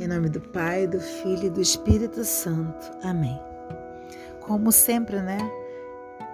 Em 0.00 0.08
nome 0.08 0.30
do 0.30 0.40
Pai, 0.40 0.86
do 0.86 0.98
Filho 0.98 1.44
e 1.44 1.50
do 1.50 1.60
Espírito 1.60 2.24
Santo. 2.24 2.90
Amém. 3.02 3.38
Como 4.40 4.72
sempre, 4.72 5.20
né? 5.20 5.38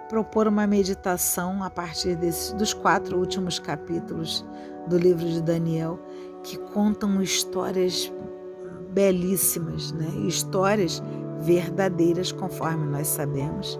Propor 0.07 0.47
uma 0.47 0.65
meditação 0.65 1.61
a 1.61 1.69
partir 1.69 2.15
desse, 2.15 2.55
dos 2.55 2.73
quatro 2.73 3.19
últimos 3.19 3.59
capítulos 3.59 4.45
do 4.87 4.97
livro 4.97 5.25
de 5.27 5.41
Daniel, 5.41 5.99
que 6.43 6.57
contam 6.57 7.21
histórias 7.21 8.09
belíssimas, 8.91 9.91
né? 9.91 10.07
Histórias 10.25 11.03
verdadeiras, 11.41 12.31
conforme 12.31 12.87
nós 12.87 13.07
sabemos, 13.07 13.77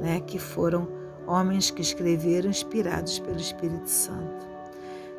né? 0.00 0.18
Que 0.18 0.40
foram 0.40 0.88
homens 1.28 1.70
que 1.70 1.80
escreveram 1.80 2.50
inspirados 2.50 3.20
pelo 3.20 3.36
Espírito 3.36 3.88
Santo. 3.88 4.48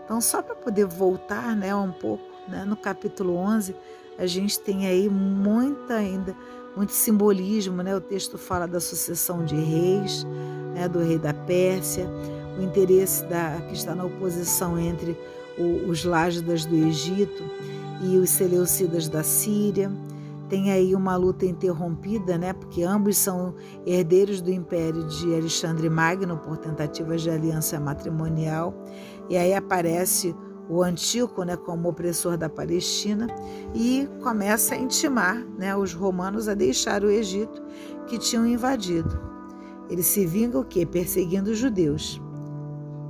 Então, 0.03 0.19
só 0.19 0.41
para 0.41 0.55
poder 0.55 0.87
voltar, 0.87 1.55
né, 1.55 1.73
um 1.73 1.91
pouco, 1.93 2.25
né, 2.49 2.65
no 2.65 2.75
capítulo 2.75 3.35
11, 3.35 3.75
a 4.19 4.27
gente 4.27 4.59
tem 4.59 4.85
aí 4.85 5.09
muita 5.09 5.95
ainda, 5.95 6.35
muito 6.75 6.91
simbolismo, 6.91 7.81
né? 7.81 7.95
O 7.95 8.01
texto 8.01 8.37
fala 8.37 8.67
da 8.67 8.81
sucessão 8.81 9.45
de 9.45 9.55
reis, 9.55 10.27
né? 10.75 10.89
do 10.89 10.99
rei 10.99 11.17
da 11.17 11.33
Pérsia, 11.33 12.05
o 12.59 12.61
interesse 12.61 13.23
da, 13.25 13.61
que 13.67 13.73
está 13.73 13.95
na 13.95 14.03
oposição 14.03 14.77
entre 14.77 15.17
o, 15.57 15.89
os 15.89 16.03
Lágidas 16.03 16.65
do 16.65 16.75
Egito 16.75 17.43
e 18.01 18.17
os 18.17 18.29
Seleucidas 18.29 19.07
da 19.07 19.23
Síria. 19.23 19.89
Tem 20.49 20.71
aí 20.71 20.93
uma 20.95 21.15
luta 21.15 21.45
interrompida, 21.45 22.37
né? 22.37 22.51
Porque 22.51 22.83
ambos 22.83 23.15
são 23.15 23.55
herdeiros 23.85 24.41
do 24.41 24.51
império 24.51 25.07
de 25.07 25.33
Alexandre 25.33 25.89
Magno 25.89 26.37
por 26.37 26.57
tentativas 26.57 27.21
de 27.21 27.29
aliança 27.29 27.79
matrimonial. 27.79 28.73
E 29.29 29.37
aí 29.37 29.53
aparece 29.53 30.35
o 30.69 30.83
Antíoco 30.83 31.43
né, 31.43 31.57
como 31.57 31.89
opressor 31.89 32.37
da 32.37 32.47
Palestina 32.47 33.27
e 33.73 34.07
começa 34.21 34.75
a 34.75 34.77
intimar 34.77 35.43
né, 35.57 35.75
os 35.75 35.93
romanos 35.93 36.47
a 36.47 36.53
deixar 36.53 37.03
o 37.03 37.09
Egito 37.09 37.61
que 38.07 38.19
tinham 38.19 38.45
invadido. 38.45 39.19
Ele 39.89 40.03
se 40.03 40.25
vinga 40.27 40.59
o 40.59 40.63
quê? 40.63 40.85
Perseguindo 40.85 41.49
os 41.49 41.57
judeus. 41.57 42.21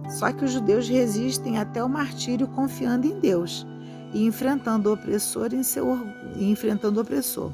Só 0.10 0.32
que 0.32 0.46
os 0.46 0.52
judeus 0.52 0.88
resistem 0.88 1.60
até 1.60 1.84
o 1.84 1.90
martírio 1.90 2.48
confiando 2.48 3.06
em 3.06 3.20
Deus 3.20 3.68
e 4.14 4.26
enfrentando 4.26 4.90
o 4.90 4.94
opressor 4.94 5.54
em 5.54 5.62
seu 5.62 5.86
e 6.38 6.50
enfrentando 6.50 7.00
o 7.00 7.04
opressor. 7.04 7.52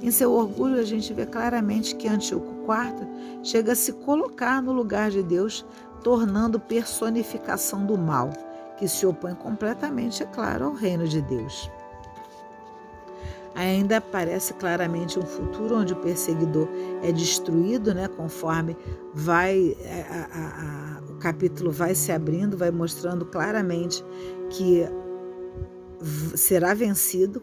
Em 0.00 0.10
seu 0.10 0.32
orgulho, 0.32 0.78
a 0.78 0.84
gente 0.84 1.12
vê 1.12 1.26
claramente 1.26 1.94
que 1.96 2.08
Antíoco 2.08 2.54
IV 2.62 3.06
chega 3.42 3.72
a 3.72 3.76
se 3.76 3.92
colocar 3.92 4.62
no 4.62 4.72
lugar 4.72 5.10
de 5.10 5.22
Deus, 5.22 5.66
tornando 6.02 6.58
personificação 6.58 7.84
do 7.84 7.98
mal 7.98 8.30
que 8.80 8.88
se 8.88 9.04
opõe 9.04 9.34
completamente, 9.34 10.22
é 10.22 10.26
claro, 10.26 10.64
ao 10.64 10.72
reino 10.72 11.06
de 11.06 11.20
Deus. 11.20 11.70
Ainda 13.54 13.98
aparece 13.98 14.54
claramente 14.54 15.18
um 15.18 15.26
futuro 15.26 15.76
onde 15.76 15.92
o 15.92 15.96
perseguidor 15.96 16.66
é 17.02 17.12
destruído, 17.12 17.92
né, 17.94 18.08
conforme 18.08 18.74
vai 19.12 19.76
é, 19.82 20.06
a, 20.08 20.28
a, 20.32 20.96
a, 20.96 21.12
o 21.12 21.16
capítulo 21.16 21.70
vai 21.70 21.94
se 21.94 22.10
abrindo, 22.10 22.56
vai 22.56 22.70
mostrando 22.70 23.26
claramente 23.26 24.02
que 24.48 24.86
será 26.34 26.72
vencido, 26.72 27.42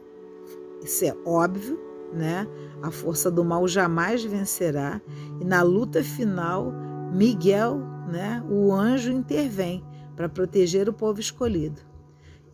isso 0.84 1.06
é 1.06 1.16
óbvio, 1.24 1.80
né? 2.12 2.48
A 2.82 2.90
força 2.90 3.30
do 3.30 3.44
mal 3.44 3.68
jamais 3.68 4.24
vencerá 4.24 5.00
e 5.40 5.46
na 5.46 5.62
luta 5.62 6.04
final 6.04 6.74
Miguel, 7.12 7.80
né, 8.08 8.44
o 8.50 8.74
anjo 8.74 9.12
intervém 9.12 9.84
para 10.18 10.28
proteger 10.28 10.90
o 10.90 10.94
povo 10.94 11.22
escolhido. 11.22 11.80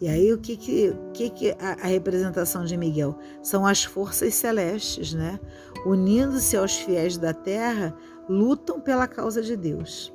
E 0.01 0.07
aí 0.09 0.33
o 0.33 0.37
que 0.37 0.57
que, 0.57 1.29
que, 1.29 1.51
a, 1.51 1.77
a, 1.81 1.87
representação 1.87 2.65
de 2.65 2.75
Miguel? 2.75 3.17
São 3.41 3.65
as 3.65 3.85
forças 3.85 4.33
celestes, 4.35 5.13
né? 5.13 5.39
Unindo-se 5.85 6.57
aos 6.57 6.75
fiéis 6.75 7.17
da 7.17 7.33
terra, 7.33 7.95
lutam 8.27 8.81
pela 8.81 9.07
causa 9.07 9.41
de 9.41 9.55
Deus. 9.55 10.13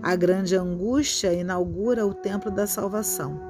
A 0.00 0.14
grande 0.14 0.56
angústia 0.56 1.32
inaugura 1.34 2.06
o 2.06 2.14
templo 2.14 2.50
da 2.50 2.66
salvação. 2.66 3.40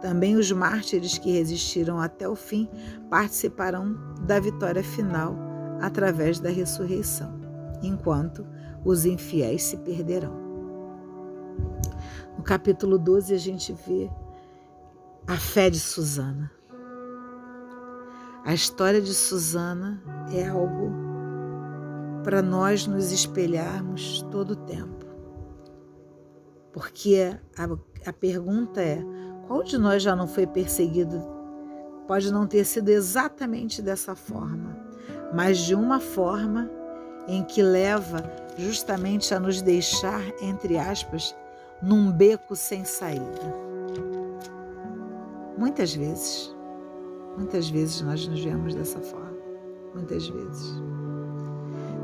Também 0.00 0.36
os 0.36 0.50
mártires 0.50 1.18
que 1.18 1.32
resistiram 1.32 2.00
até 2.00 2.26
o 2.26 2.34
fim 2.34 2.68
participarão 3.10 3.94
da 4.26 4.40
vitória 4.40 4.82
final 4.82 5.36
através 5.80 6.40
da 6.40 6.48
ressurreição, 6.48 7.38
enquanto 7.82 8.46
os 8.84 9.04
infiéis 9.04 9.62
se 9.64 9.76
perderão. 9.78 10.43
No 12.44 12.48
capítulo 12.48 12.98
12 12.98 13.32
a 13.32 13.38
gente 13.38 13.72
vê 13.72 14.10
a 15.26 15.34
fé 15.34 15.70
de 15.70 15.80
Susana. 15.80 16.52
A 18.44 18.52
história 18.52 19.00
de 19.00 19.14
Susana 19.14 19.98
é 20.30 20.46
algo 20.46 20.92
para 22.22 22.42
nós 22.42 22.86
nos 22.86 23.12
espelharmos 23.12 24.20
todo 24.30 24.50
o 24.50 24.56
tempo. 24.56 25.06
Porque 26.70 27.34
a, 27.56 28.10
a 28.10 28.12
pergunta 28.12 28.82
é: 28.82 29.02
qual 29.46 29.62
de 29.62 29.78
nós 29.78 30.02
já 30.02 30.14
não 30.14 30.28
foi 30.28 30.46
perseguido? 30.46 31.22
Pode 32.06 32.30
não 32.30 32.46
ter 32.46 32.66
sido 32.66 32.90
exatamente 32.90 33.80
dessa 33.80 34.14
forma, 34.14 34.76
mas 35.32 35.60
de 35.60 35.74
uma 35.74 35.98
forma 35.98 36.70
em 37.26 37.42
que 37.42 37.62
leva 37.62 38.22
justamente 38.58 39.34
a 39.34 39.40
nos 39.40 39.62
deixar, 39.62 40.20
entre 40.42 40.76
aspas, 40.76 41.34
num 41.84 42.10
beco 42.10 42.56
sem 42.56 42.84
saída. 42.84 43.64
Muitas 45.56 45.94
vezes, 45.94 46.54
muitas 47.36 47.68
vezes 47.68 48.00
nós 48.00 48.26
nos 48.26 48.42
vemos 48.42 48.74
dessa 48.74 48.98
forma, 49.00 49.36
muitas 49.94 50.26
vezes. 50.26 50.74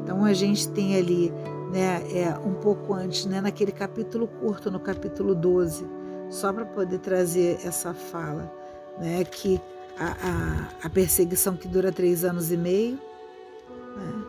Então 0.03 0.25
a 0.25 0.33
gente 0.35 0.69
tem 0.69 0.97
ali, 0.97 1.33
né, 1.73 2.03
é, 2.13 2.39
um 2.45 2.55
pouco 2.55 2.93
antes, 2.93 3.25
né, 3.25 3.41
naquele 3.41 3.73
capítulo 3.73 4.29
curto, 4.29 4.71
no 4.71 4.79
capítulo 4.79 5.35
12, 5.35 5.87
só 6.29 6.53
para 6.53 6.67
poder 6.67 6.99
trazer 6.99 7.59
essa 7.65 7.95
fala, 7.95 8.53
né, 8.99 9.25
que 9.25 9.61
a, 9.99 10.07
a, 10.07 10.87
a, 10.87 10.91
perseguição 10.91 11.57
que 11.57 11.67
dura 11.67 11.91
três 11.91 12.23
anos 12.25 12.53
e 12.53 12.57
meio, 12.57 12.99
né, 13.97 14.25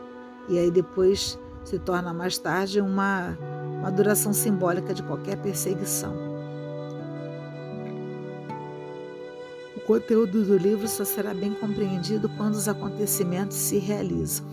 e 0.49 0.59
aí 0.59 0.71
depois 0.71 1.37
se 1.63 1.77
torna 1.77 2.13
mais 2.13 2.37
tarde 2.37 2.81
uma 2.81 3.37
uma 3.81 3.91
duração 3.91 4.31
simbólica 4.31 4.93
de 4.93 5.01
qualquer 5.01 5.37
perseguição. 5.37 6.13
O 9.75 9.79
conteúdo 9.81 10.45
do 10.45 10.55
livro 10.55 10.87
só 10.87 11.03
será 11.03 11.33
bem 11.33 11.55
compreendido 11.55 12.29
quando 12.37 12.53
os 12.53 12.67
acontecimentos 12.67 13.57
se 13.57 13.79
realizam. 13.79 14.45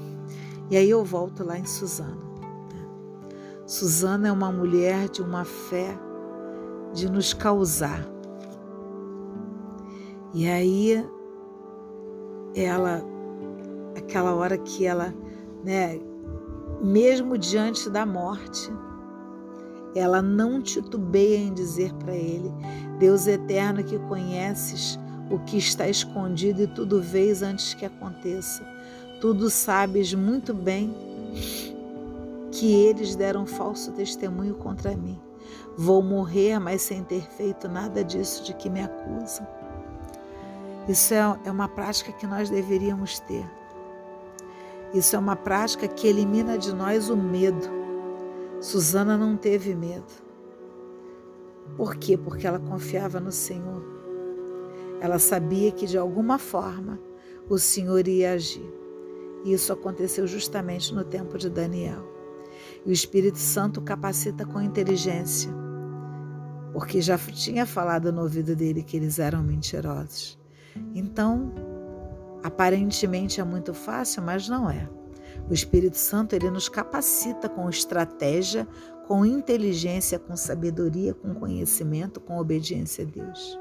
E 0.71 0.77
aí 0.79 0.89
eu 0.89 1.05
volto 1.05 1.45
lá 1.45 1.59
em 1.59 1.67
Susana. 1.67 2.17
Né? 2.17 2.89
Susana 3.67 4.29
é 4.29 4.33
uma 4.33 4.51
mulher 4.51 5.11
de 5.11 5.21
uma 5.21 5.45
fé 5.45 5.95
de 6.95 7.11
nos 7.11 7.35
causar. 7.35 8.09
E 10.33 10.49
aí 10.49 11.07
ela, 12.55 13.03
aquela 13.95 14.35
hora 14.35 14.57
que 14.57 14.87
ela, 14.87 15.15
né, 15.63 16.01
mesmo 16.83 17.37
diante 17.37 17.91
da 17.91 18.07
morte, 18.07 18.73
ela 19.95 20.23
não 20.23 20.61
titubeia 20.61 21.39
em 21.39 21.53
dizer 21.53 21.93
para 21.95 22.15
ele: 22.15 22.53
Deus 22.99 23.27
eterno 23.27 23.83
que 23.83 23.99
conheces 24.01 24.99
o 25.31 25.39
que 25.39 25.59
está 25.59 25.89
escondido 25.89 26.63
e 26.63 26.67
tudo 26.67 27.03
vês 27.03 27.43
antes 27.43 27.75
que 27.75 27.85
aconteça. 27.85 28.67
Tudo 29.21 29.51
sabes 29.51 30.15
muito 30.15 30.55
bem 30.55 30.95
que 32.53 32.73
eles 32.73 33.15
deram 33.15 33.47
falso 33.47 33.93
testemunho 33.93 34.55
contra 34.55 34.97
mim. 34.97 35.21
Vou 35.77 36.03
morrer, 36.03 36.59
mas 36.59 36.83
sem 36.83 37.05
ter 37.05 37.23
feito 37.23 37.69
nada 37.69 38.03
disso 38.03 38.45
de 38.45 38.55
que 38.55 38.69
me 38.69 38.81
acusam. 38.81 39.47
Isso 40.89 41.13
é, 41.15 41.39
é 41.45 41.51
uma 41.51 41.69
prática 41.69 42.13
que 42.13 42.27
nós 42.27 42.49
deveríamos 42.49 43.21
ter. 43.21 43.45
Isso 44.95 45.15
é 45.15 45.19
uma 45.19 45.37
prática 45.37 45.87
que 45.87 46.07
elimina 46.07 46.57
de 46.57 46.75
nós 46.75 47.11
o 47.11 47.17
medo 47.17 47.78
Susana 48.61 49.17
não 49.17 49.37
teve 49.37 49.75
medo. 49.75 50.13
Por 51.77 51.95
quê? 51.97 52.17
Porque 52.17 52.47
ela 52.47 52.59
confiava 52.59 53.21
no 53.21 53.31
Senhor. 53.31 53.85
Ela 55.01 55.19
sabia 55.19 55.71
que 55.71 55.87
de 55.87 55.97
alguma 55.97 56.39
forma 56.39 56.99
o 57.49 57.57
Senhor 57.57 58.07
ia 58.09 58.33
agir. 58.33 58.69
E 59.45 59.53
isso 59.53 59.73
aconteceu 59.73 60.27
justamente 60.27 60.93
no 60.93 61.05
tempo 61.05 61.39
de 61.39 61.49
Daniel. 61.49 62.03
E 62.85 62.91
o 62.91 62.93
Espírito 62.93 63.39
Santo 63.39 63.81
capacita 63.81 64.45
com 64.45 64.61
inteligência, 64.61 65.53
porque 66.73 67.01
já 67.01 67.17
tinha 67.17 67.65
falado 67.65 68.13
no 68.13 68.23
ouvido 68.23 68.57
dele 68.57 68.83
que 68.83 68.97
eles 68.97 69.21
eram 69.21 69.43
mentirosos. 69.43 70.39
Então, 70.95 71.53
aparentemente 72.43 73.41
é 73.41 73.45
muito 73.45 73.73
fácil, 73.73 74.23
mas 74.23 74.49
não 74.49 74.69
é. 74.69 74.89
O 75.49 75.55
Espírito 75.55 75.97
Santo 75.97 76.35
ele 76.35 76.51
nos 76.51 76.69
capacita 76.69 77.49
com 77.49 77.69
estratégia, 77.69 78.67
com 79.07 79.25
inteligência, 79.25 80.19
com 80.19 80.37
sabedoria, 80.37 81.15
com 81.15 81.35
conhecimento, 81.35 82.21
com 82.21 82.39
obediência 82.39 83.05
a 83.05 83.11
Deus. 83.11 83.59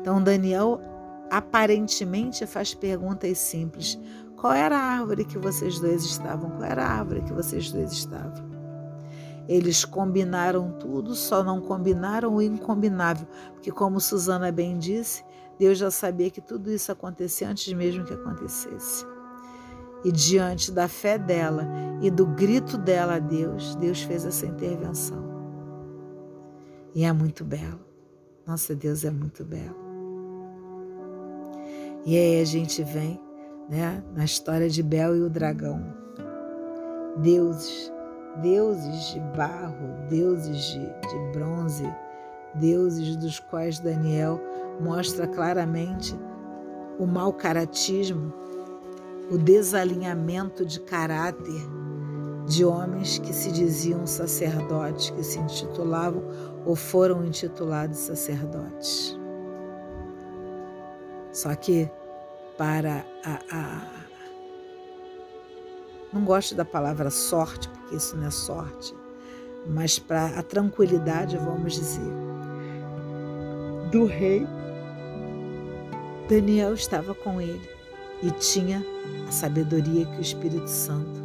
Então 0.00 0.22
Daniel 0.22 0.80
aparentemente 1.30 2.46
faz 2.46 2.74
perguntas 2.74 3.38
simples. 3.38 3.98
Qual 4.36 4.52
era 4.52 4.76
a 4.76 4.82
árvore 4.98 5.24
que 5.24 5.38
vocês 5.38 5.80
dois 5.80 6.04
estavam? 6.04 6.50
Qual 6.50 6.64
era 6.64 6.84
a 6.84 6.98
árvore 6.98 7.22
que 7.22 7.32
vocês 7.32 7.72
dois 7.72 7.90
estavam? 7.92 8.54
Eles 9.48 9.84
combinaram 9.84 10.72
tudo, 10.78 11.14
só 11.14 11.42
não 11.42 11.60
combinaram 11.60 12.34
o 12.34 12.42
incombinável, 12.42 13.26
porque, 13.52 13.70
como 13.70 14.00
Susana 14.00 14.50
bem 14.50 14.78
disse, 14.78 15.24
Deus 15.58 15.78
já 15.78 15.90
sabia 15.90 16.30
que 16.30 16.40
tudo 16.40 16.70
isso 16.70 16.90
acontecia 16.90 17.48
antes 17.48 17.72
mesmo 17.72 18.04
que 18.04 18.14
acontecesse. 18.14 19.04
E 20.04 20.12
diante 20.12 20.70
da 20.70 20.86
fé 20.86 21.16
dela 21.16 21.66
e 22.02 22.10
do 22.10 22.26
grito 22.26 22.76
dela 22.76 23.16
a 23.16 23.18
Deus, 23.18 23.74
Deus 23.76 24.02
fez 24.02 24.24
essa 24.24 24.46
intervenção. 24.46 25.24
E 26.94 27.04
é 27.04 27.12
muito 27.12 27.44
belo. 27.44 27.80
Nossa, 28.46 28.74
Deus 28.74 29.04
é 29.04 29.10
muito 29.10 29.44
belo. 29.44 29.84
E 32.04 32.16
aí 32.18 32.40
a 32.40 32.44
gente 32.44 32.82
vem 32.82 33.18
né, 33.68 34.02
na 34.14 34.24
história 34.24 34.68
de 34.68 34.82
Bel 34.82 35.16
e 35.16 35.22
o 35.22 35.30
dragão. 35.30 35.82
Deuses, 37.16 37.90
deuses 38.42 39.14
de 39.14 39.20
barro, 39.36 40.06
deuses 40.10 40.64
de, 40.64 40.80
de 40.80 41.32
bronze, 41.32 41.90
deuses 42.56 43.16
dos 43.16 43.40
quais 43.40 43.78
Daniel 43.80 44.40
mostra 44.80 45.26
claramente 45.26 46.14
o 46.98 47.06
mau 47.06 47.32
caratismo, 47.32 48.32
o 49.30 49.38
desalinhamento 49.38 50.64
de 50.64 50.80
caráter 50.80 51.62
de 52.46 52.64
homens 52.64 53.18
que 53.18 53.32
se 53.32 53.50
diziam 53.50 54.06
sacerdotes, 54.06 55.10
que 55.10 55.22
se 55.22 55.38
intitulavam 55.38 56.22
ou 56.64 56.76
foram 56.76 57.24
intitulados 57.24 57.98
sacerdotes. 57.98 59.18
Só 61.32 61.54
que 61.54 61.90
para 62.56 63.04
a, 63.24 63.40
a 63.50 64.04
não 66.12 66.24
gosto 66.24 66.54
da 66.54 66.64
palavra 66.64 67.10
sorte, 67.10 67.68
porque 67.68 67.96
isso 67.96 68.16
não 68.16 68.28
é 68.28 68.30
sorte, 68.30 68.94
mas 69.66 69.98
para 69.98 70.26
a 70.38 70.42
tranquilidade, 70.44 71.36
vamos 71.38 71.72
dizer, 71.72 72.12
do 73.90 74.04
rei, 74.04 74.46
Daniel 76.28 76.74
estava 76.74 77.14
com 77.16 77.40
ele 77.40 77.73
e 78.24 78.30
tinha 78.32 78.84
a 79.28 79.30
sabedoria 79.30 80.06
que 80.06 80.18
o 80.18 80.22
Espírito 80.22 80.68
Santo 80.68 81.22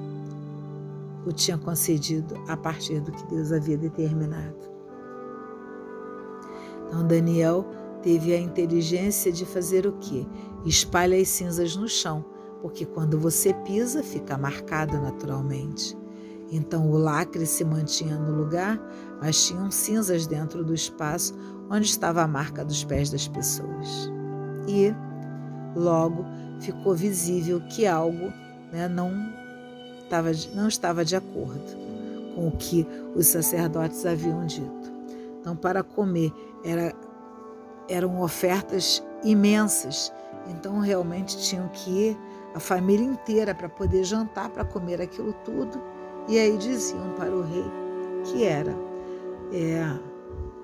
o 1.26 1.32
tinha 1.32 1.58
concedido 1.58 2.36
a 2.48 2.56
partir 2.56 3.00
do 3.02 3.12
que 3.12 3.28
Deus 3.28 3.52
havia 3.52 3.78
determinado. 3.78 4.56
Então 6.88 7.06
Daniel 7.06 7.66
teve 8.02 8.34
a 8.34 8.40
inteligência 8.40 9.32
de 9.32 9.46
fazer 9.46 9.86
o 9.86 9.94
quê? 9.94 10.26
Espalha 10.66 11.20
as 11.20 11.28
cinzas 11.28 11.76
no 11.76 11.88
chão, 11.88 12.26
porque 12.62 12.86
quando 12.86 13.20
você 13.20 13.54
pisa, 13.54 14.02
fica 14.02 14.38
marcado 14.38 15.00
naturalmente. 15.00 15.98
Então 16.52 16.90
o 16.90 16.98
lacre 16.98 17.46
se 17.46 17.64
mantinha 17.64 18.18
no 18.18 18.36
lugar, 18.36 18.80
mas 19.22 19.46
tinham 19.46 19.70
cinzas 19.70 20.26
dentro 20.26 20.64
do 20.64 20.74
espaço 20.74 21.34
onde 21.70 21.86
estava 21.86 22.24
a 22.24 22.28
marca 22.28 22.66
dos 22.66 22.84
pés 22.84 23.12
das 23.12 23.28
pessoas. 23.28 24.10
E 24.68 24.94
logo 25.76 26.26
ficou 26.60 26.94
visível 26.94 27.62
que 27.70 27.86
algo 27.86 28.34
né, 28.72 28.88
não, 28.88 29.12
estava, 30.04 30.32
não 30.54 30.68
estava 30.68 31.06
de 31.06 31.16
acordo 31.16 31.78
com 32.36 32.48
o 32.48 32.52
que 32.52 32.86
os 33.16 33.28
sacerdotes 33.28 34.06
haviam 34.06 34.46
dito. 34.46 34.92
Então, 35.40 35.56
para 35.56 35.84
comer 35.84 36.32
era, 36.64 36.94
eram 37.90 38.22
ofertas 38.22 39.04
imensas, 39.24 40.14
então 40.48 40.80
realmente 40.80 41.38
tinham 41.38 41.68
que 41.70 41.90
ir 41.90 42.18
a 42.54 42.60
família 42.60 43.06
inteira 43.06 43.54
para 43.54 43.70
poder 43.70 44.04
jantar, 44.04 44.50
para 44.50 44.66
comer 44.66 45.02
aquilo 45.02 45.34
tudo. 45.46 45.82
E 46.28 46.38
aí 46.38 46.58
diziam 46.58 47.14
para 47.16 47.32
o 47.32 47.42
rei 47.42 47.66
que 48.26 48.44
era 48.44 48.76
é, 49.52 49.84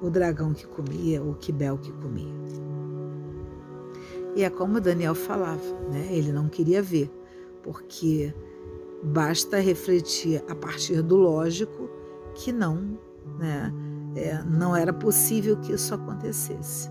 o 0.02 0.10
dragão 0.10 0.54
que 0.54 0.68
comia, 0.68 1.22
o 1.22 1.36
quibel 1.36 1.78
que 1.78 1.92
comia. 1.92 2.65
E 4.36 4.44
é 4.44 4.50
como 4.50 4.82
Daniel 4.82 5.16
falava, 5.16 5.64
né? 5.90 6.08
ele 6.12 6.32
não 6.32 6.50
queria 6.50 6.82
ver, 6.82 7.10
porque 7.64 8.34
basta 9.02 9.60
refletir 9.60 10.44
a 10.50 10.56
partir 10.56 11.02
do 11.02 11.16
lógico 11.16 11.90
que 12.34 12.52
não, 12.52 13.00
né? 13.40 13.74
É, 14.16 14.42
não 14.44 14.76
era 14.76 14.94
possível 14.94 15.58
que 15.58 15.74
isso 15.74 15.94
acontecesse. 15.94 16.90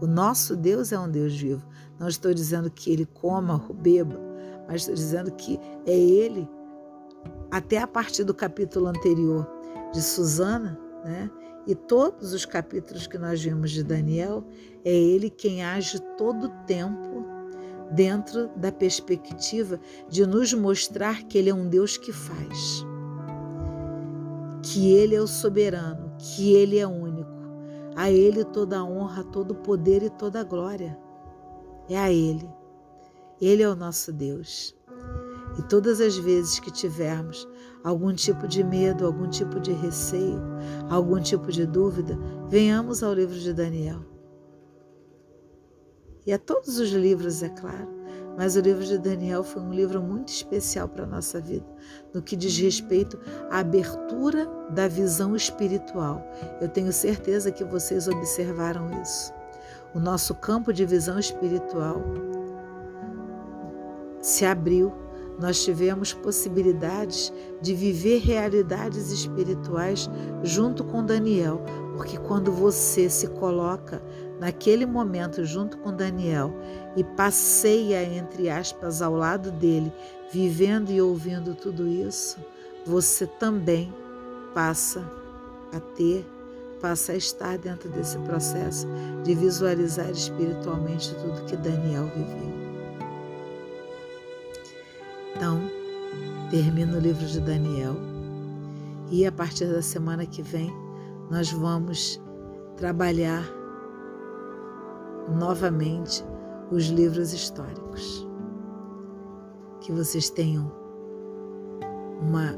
O 0.00 0.06
nosso 0.06 0.56
Deus 0.56 0.92
é 0.92 0.98
um 0.98 1.08
Deus 1.08 1.34
vivo. 1.34 1.62
Não 1.98 2.08
estou 2.08 2.32
dizendo 2.32 2.70
que 2.70 2.90
ele 2.90 3.06
coma 3.06 3.64
ou 3.68 3.74
beba, 3.74 4.18
mas 4.66 4.82
estou 4.82 4.94
dizendo 4.94 5.30
que 5.32 5.58
é 5.86 5.96
ele, 5.96 6.48
até 7.50 7.78
a 7.78 7.86
partir 7.86 8.24
do 8.24 8.34
capítulo 8.34 8.86
anterior 8.86 9.48
de 9.92 10.00
Susana, 10.00 10.78
né? 11.04 11.30
E 11.66 11.74
todos 11.74 12.32
os 12.32 12.44
capítulos 12.44 13.06
que 13.06 13.18
nós 13.18 13.42
vimos 13.42 13.70
de 13.70 13.84
Daniel, 13.84 14.44
é 14.84 14.92
ele 14.92 15.30
quem 15.30 15.64
age 15.64 16.00
todo 16.16 16.46
o 16.46 16.64
tempo 16.66 17.24
dentro 17.92 18.48
da 18.56 18.72
perspectiva 18.72 19.78
de 20.08 20.26
nos 20.26 20.52
mostrar 20.54 21.22
que 21.24 21.38
ele 21.38 21.50
é 21.50 21.54
um 21.54 21.68
Deus 21.68 21.96
que 21.96 22.12
faz, 22.12 22.84
que 24.62 24.92
ele 24.92 25.14
é 25.14 25.20
o 25.20 25.26
soberano, 25.26 26.12
que 26.18 26.54
ele 26.54 26.78
é 26.78 26.86
único. 26.86 27.30
A 27.94 28.10
ele 28.10 28.44
toda 28.44 28.78
a 28.78 28.84
honra, 28.84 29.22
todo 29.22 29.50
o 29.50 29.56
poder 29.56 30.02
e 30.02 30.10
toda 30.10 30.40
a 30.40 30.44
glória. 30.44 30.98
É 31.90 31.98
a 31.98 32.10
ele. 32.10 32.48
Ele 33.40 33.62
é 33.62 33.68
o 33.68 33.76
nosso 33.76 34.12
Deus. 34.12 34.74
E 35.58 35.62
todas 35.62 36.00
as 36.00 36.16
vezes 36.16 36.58
que 36.58 36.70
tivermos 36.70 37.46
algum 37.84 38.14
tipo 38.14 38.46
de 38.46 38.62
medo, 38.62 39.06
algum 39.06 39.28
tipo 39.28 39.60
de 39.60 39.72
receio, 39.72 40.40
algum 40.88 41.20
tipo 41.20 41.50
de 41.50 41.66
dúvida, 41.66 42.18
venhamos 42.48 43.02
ao 43.02 43.12
livro 43.12 43.38
de 43.38 43.52
Daniel. 43.52 44.00
E 46.24 46.32
a 46.32 46.38
todos 46.38 46.78
os 46.78 46.90
livros, 46.90 47.42
é 47.42 47.48
claro, 47.48 47.88
mas 48.36 48.56
o 48.56 48.60
livro 48.60 48.84
de 48.84 48.96
Daniel 48.96 49.42
foi 49.42 49.60
um 49.60 49.72
livro 49.72 50.00
muito 50.00 50.28
especial 50.28 50.88
para 50.88 51.04
a 51.04 51.06
nossa 51.06 51.40
vida, 51.40 51.66
no 52.14 52.22
que 52.22 52.36
diz 52.36 52.56
respeito 52.56 53.18
à 53.50 53.58
abertura 53.58 54.46
da 54.70 54.86
visão 54.86 55.34
espiritual. 55.34 56.24
Eu 56.60 56.68
tenho 56.68 56.92
certeza 56.92 57.50
que 57.50 57.64
vocês 57.64 58.06
observaram 58.06 58.88
isso. 59.02 59.32
O 59.94 59.98
nosso 59.98 60.34
campo 60.34 60.72
de 60.72 60.86
visão 60.86 61.18
espiritual 61.18 62.00
se 64.20 64.44
abriu 64.46 64.92
nós 65.40 65.64
tivemos 65.64 66.12
possibilidades 66.12 67.32
de 67.60 67.74
viver 67.74 68.18
realidades 68.18 69.10
espirituais 69.10 70.08
junto 70.42 70.84
com 70.84 71.04
Daniel, 71.04 71.62
porque 71.96 72.18
quando 72.18 72.52
você 72.52 73.08
se 73.08 73.26
coloca 73.28 74.02
naquele 74.40 74.86
momento 74.86 75.44
junto 75.44 75.78
com 75.78 75.94
Daniel 75.94 76.52
e 76.96 77.04
passeia, 77.04 78.02
entre 78.04 78.50
aspas, 78.50 79.00
ao 79.00 79.14
lado 79.14 79.50
dele, 79.50 79.92
vivendo 80.32 80.90
e 80.90 81.00
ouvindo 81.00 81.54
tudo 81.54 81.86
isso, 81.86 82.38
você 82.84 83.26
também 83.26 83.92
passa 84.54 85.00
a 85.72 85.80
ter, 85.80 86.26
passa 86.80 87.12
a 87.12 87.16
estar 87.16 87.56
dentro 87.58 87.88
desse 87.88 88.18
processo 88.18 88.86
de 89.22 89.34
visualizar 89.34 90.10
espiritualmente 90.10 91.14
tudo 91.14 91.44
que 91.44 91.56
Daniel 91.56 92.06
viveu. 92.06 92.61
Então, 95.42 95.60
termina 96.52 96.96
o 96.96 97.00
livro 97.00 97.26
de 97.26 97.40
Daniel 97.40 97.96
e 99.10 99.26
a 99.26 99.32
partir 99.32 99.66
da 99.66 99.82
semana 99.82 100.24
que 100.24 100.40
vem 100.40 100.72
nós 101.28 101.50
vamos 101.50 102.22
trabalhar 102.76 103.42
novamente 105.36 106.24
os 106.70 106.84
livros 106.84 107.32
históricos. 107.32 108.24
Que 109.80 109.90
vocês 109.90 110.30
tenham 110.30 110.70
uma, 112.20 112.56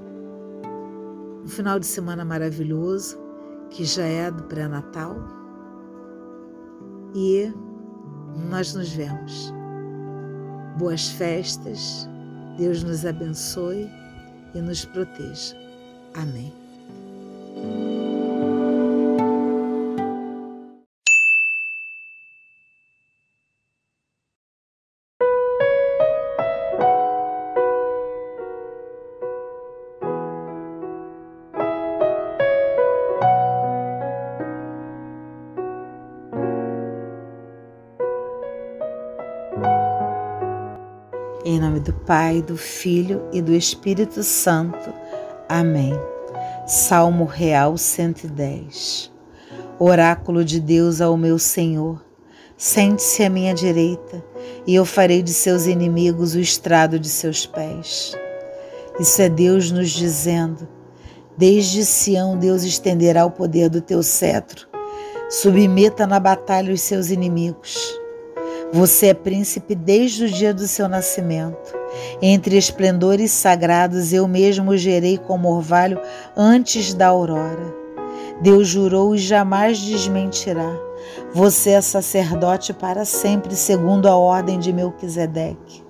um 1.42 1.48
final 1.48 1.78
de 1.78 1.86
semana 1.86 2.22
maravilhoso, 2.22 3.16
que 3.70 3.86
já 3.86 4.04
é 4.04 4.30
do 4.30 4.42
pré-natal. 4.42 5.16
E 7.14 7.50
nós 8.50 8.74
nos 8.74 8.92
vemos. 8.92 9.54
Boas 10.76 11.08
festas 11.08 12.12
Deus 12.56 12.82
nos 12.82 13.04
abençoe 13.04 13.90
e 14.54 14.58
nos 14.58 14.84
proteja. 14.84 15.56
Amém. 16.14 16.52
Em 41.54 41.60
nome 41.60 41.78
do 41.78 41.92
Pai, 41.92 42.42
do 42.42 42.56
Filho 42.56 43.28
e 43.32 43.40
do 43.40 43.54
Espírito 43.54 44.24
Santo. 44.24 44.92
Amém. 45.48 45.94
Salmo 46.66 47.26
Real 47.26 47.78
110. 47.78 49.12
Oráculo 49.78 50.44
de 50.44 50.58
Deus 50.58 51.00
ao 51.00 51.16
meu 51.16 51.38
Senhor, 51.38 52.04
sente-se 52.56 53.22
à 53.22 53.30
minha 53.30 53.54
direita, 53.54 54.20
e 54.66 54.74
eu 54.74 54.84
farei 54.84 55.22
de 55.22 55.32
seus 55.32 55.66
inimigos 55.66 56.34
o 56.34 56.40
estrado 56.40 56.98
de 56.98 57.08
seus 57.08 57.46
pés. 57.46 58.18
Isso 58.98 59.22
é 59.22 59.28
Deus 59.28 59.70
nos 59.70 59.90
dizendo: 59.90 60.66
Desde 61.38 61.84
Sião, 61.84 62.36
Deus 62.36 62.64
estenderá 62.64 63.24
o 63.24 63.30
poder 63.30 63.70
do 63.70 63.80
teu 63.80 64.02
cetro. 64.02 64.66
Submeta 65.30 66.04
na 66.04 66.18
batalha 66.18 66.74
os 66.74 66.80
seus 66.80 67.10
inimigos. 67.10 68.02
Você 68.74 69.06
é 69.06 69.14
príncipe 69.14 69.72
desde 69.72 70.24
o 70.24 70.28
dia 70.28 70.52
do 70.52 70.66
seu 70.66 70.88
nascimento. 70.88 71.72
Entre 72.20 72.56
esplendores 72.56 73.30
sagrados, 73.30 74.12
eu 74.12 74.26
mesmo 74.26 74.76
gerei 74.76 75.16
como 75.16 75.48
orvalho 75.48 76.00
antes 76.36 76.92
da 76.92 77.06
aurora. 77.06 77.72
Deus 78.42 78.66
jurou 78.66 79.14
e 79.14 79.18
jamais 79.18 79.78
desmentirá. 79.78 80.76
Você 81.32 81.70
é 81.70 81.80
sacerdote 81.80 82.72
para 82.72 83.04
sempre, 83.04 83.54
segundo 83.54 84.08
a 84.08 84.16
ordem 84.16 84.58
de 84.58 84.72
Melquisedeque. 84.72 85.84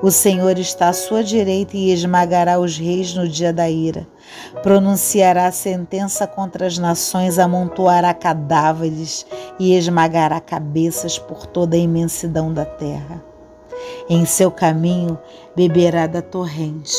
O 0.00 0.10
Senhor 0.10 0.56
está 0.56 0.90
à 0.90 0.92
sua 0.92 1.24
direita 1.24 1.76
e 1.76 1.90
esmagará 1.90 2.60
os 2.60 2.78
reis 2.78 3.12
no 3.14 3.28
dia 3.28 3.52
da 3.52 3.68
ira. 3.68 4.06
Pronunciará 4.62 5.50
sentença 5.50 6.26
contra 6.26 6.66
as 6.66 6.78
nações, 6.78 7.40
amontoará 7.40 8.14
cadáveres 8.14 9.26
e 9.58 9.76
esmagará 9.76 10.40
cabeças 10.40 11.18
por 11.18 11.46
toda 11.46 11.76
a 11.76 11.78
imensidão 11.78 12.52
da 12.52 12.64
terra. 12.64 13.24
Em 14.08 14.24
seu 14.24 14.50
caminho 14.50 15.18
beberá 15.54 16.06
da 16.06 16.22
torrente, 16.22 16.96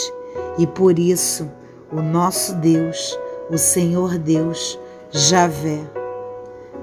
e 0.57 0.65
por 0.65 0.97
isso 0.97 1.49
o 1.91 2.01
nosso 2.01 2.55
Deus, 2.55 3.17
o 3.49 3.57
Senhor 3.57 4.17
Deus, 4.17 4.79
Javé, 5.11 5.81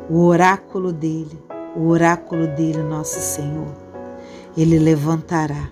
o 0.08 0.24
oráculo 0.24 0.92
dele, 0.92 1.42
o 1.76 1.88
oráculo 1.88 2.46
dele, 2.48 2.82
nosso 2.82 3.18
Senhor, 3.18 3.72
ele 4.56 4.78
levantará 4.78 5.70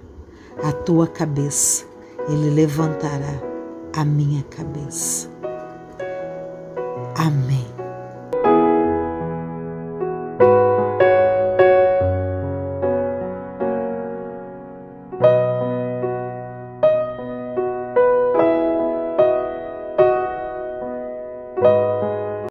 a 0.63 0.73
tua 0.73 1.07
cabeça, 1.07 1.85
Ele 2.29 2.51
levantará 2.51 3.41
a 3.95 4.05
minha 4.05 4.43
cabeça. 4.45 5.29
Amém. 7.17 7.80